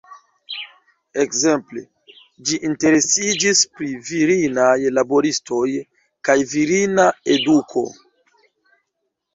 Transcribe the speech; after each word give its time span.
Ekzemple, 1.23 1.83
ĝi 2.51 2.57
interesiĝis 2.69 3.61
pri 3.77 3.91
virinaj 4.09 4.73
laboristoj, 5.01 5.63
kaj 6.31 6.41
virina 6.57 7.09
eduko. 7.39 7.89